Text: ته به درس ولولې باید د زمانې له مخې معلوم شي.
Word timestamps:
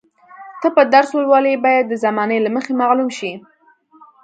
ته 0.61 0.67
به 0.75 0.83
درس 0.93 1.09
ولولې 1.15 1.53
باید 1.65 1.85
د 1.87 1.93
زمانې 2.05 2.37
له 2.45 2.49
مخې 2.55 2.73
معلوم 2.81 3.09
شي. 3.17 3.31